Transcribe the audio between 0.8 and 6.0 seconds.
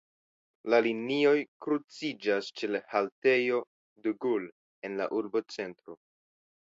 linioj kruciĝas ĉe haltejo "De Gaulle" en la urbocentro.